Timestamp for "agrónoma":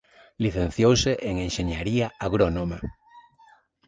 2.25-2.79